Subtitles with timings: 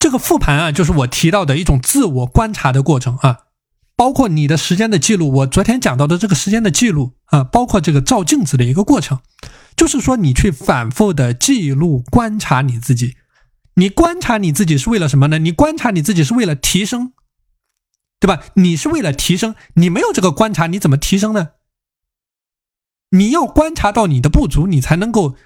[0.00, 3.40] 这个复盘啊，就是我提到的一种自我观察的过程啊，
[3.94, 5.30] 包括你的时间的记录。
[5.30, 9.20] 我昨天讲到的这个时间的记录啊，包括这个照镜子的一个过程，
[9.76, 13.16] 就是说你去反复的记录观察你自己。
[13.74, 15.38] 你观察你自己是为了什么呢？
[15.38, 17.12] 你观察你自己是为了提升，
[18.18, 18.42] 对吧？
[18.54, 21.50] 你是为了提升，你没有这个观察，你怎么提升呢？
[23.10, 25.36] 你要观察到你的不足，你才能够。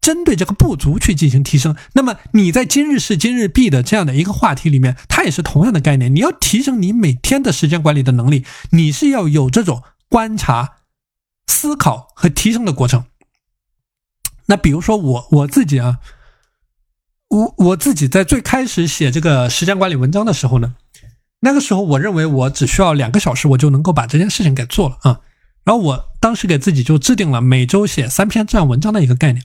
[0.00, 6.14] 针对这个不足去进行提升，那么你在今日事今日毕的这样的一个话题里面，它也是同样的概念。
[6.14, 10.76] 你要提升你每天的时间管理的能力，你是要有这种观察、
[11.46, 13.04] 思考和提升的过程。
[14.46, 15.98] 那比如说我我自己啊，
[17.28, 20.76] 我我自己在最开始写这个时间管理文章的时候呢，
[21.40, 25.20] 那个时候我认为我只需要两个小时，我就能够把这件事情给做了啊。
[25.64, 29.44] 然后我当时给自己就制定了每周写三篇这样文章的一个概念。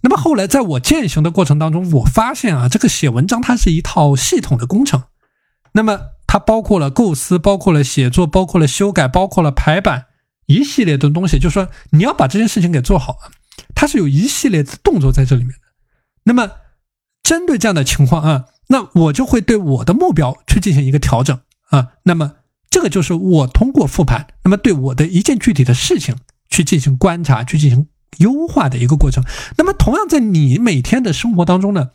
[0.00, 5.02] 那么后来，在我践行的过程当中，我发现啊，这个写文章它是一套系统的工程。
[5.72, 10.06] 那么它包括了构思，包括了写作，包括了修改，包括了排版，
[10.46, 11.38] 一系列的东西。
[11.38, 13.30] 就是说，你要把这件事情给做好啊，
[13.74, 15.66] 它是有一系列的动作在这里面的。
[16.24, 16.50] 那么
[17.24, 21.38] 针对这样的情况啊，那我就会对我的目标去进行一个调整
[21.70, 21.94] 啊。
[22.04, 22.34] 那么
[22.70, 26.16] 这个就是我通过复盘，那么对我的一件具体的事情
[26.48, 27.88] 去进行观察，去进行。
[28.16, 29.22] 优化的一个过程。
[29.58, 31.90] 那么，同样在你每天的生活当中呢，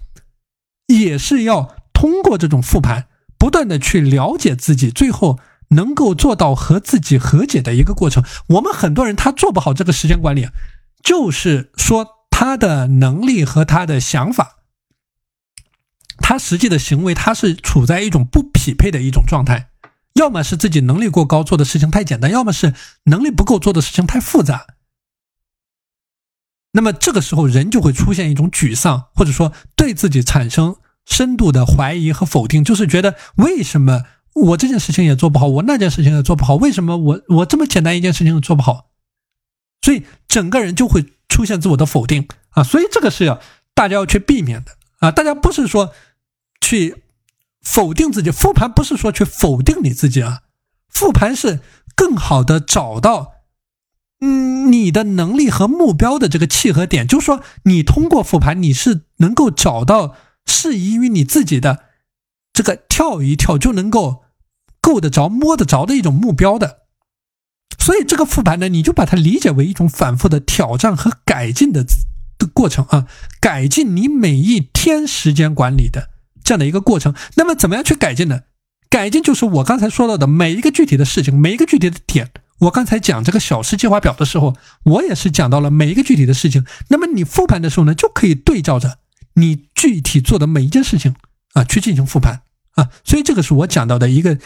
[0.88, 8.24] 也是要通过这种复盘，不断的去了解自己，最后能够做到和自己和解的一个过程。
[8.48, 10.48] 我们很多人他做不好这个时间管理，
[11.04, 14.58] 就是说他的能力和他的想法，
[16.20, 19.70] 他实际的行为，他是处在一种不匹配的一种状态。
[20.14, 22.74] 要么是自己能力过高，做的事情太简单；要么是
[23.06, 24.68] 能力不够，做的事情太复杂。
[26.76, 34.02] 那么这个时候，人就会出现一种沮丧，或者说对自己产生深度的怀疑和否定，就是觉得为什么
[34.34, 38.90] 我这件事情也做不好，我那件事情也做不好，为什么我我这么简单一件事情都做不好？
[39.84, 43.40] 所以整个人就会出现自我的否定啊，所以这个是要
[43.76, 45.94] 大家要去避免的啊，大家不是说
[46.60, 47.04] 去
[47.62, 50.42] 否定自己，复盘不是说去否定你自己啊，
[50.90, 51.60] 复盘是
[51.96, 53.33] 更好的找到。
[54.26, 61.84] 嗯，你的能力和目标的这个契合点，就是说，你通过复盘，你是能够找到适宜于你自己的
[62.54, 64.24] 这个跳一跳就能够
[64.80, 66.84] 够得着、摸得着的一种目标的。
[67.78, 71.84] 所以，这个复盘呢，你就把它理解为一种反复的挑战和改进的
[72.38, 73.08] 的过程啊，
[73.42, 76.12] 改进你每一天时间管理的
[76.42, 77.14] 这样的一个过程。
[77.36, 78.44] 那么，怎么样去改进呢？
[78.90, 82.32] 改进就是我刚才说到的每一个具体的事情，每一个具体的点。
[82.60, 86.66] 我刚才讲这个小时计划表的时候，我也是讲到了每一个具体的事情。
[86.90, 89.00] 那么你复盘的时候呢，就可以对照着
[89.34, 91.16] 你具体做的每一件事情
[91.54, 92.42] 啊，去进行复盘
[92.76, 92.90] 啊。
[93.04, 94.38] 所以这个是我讲到的一个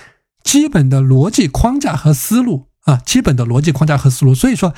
[0.44, 4.34] 基本的逻辑框架和思路啊，基本的逻辑框架和思路。
[4.34, 4.74] 所以说，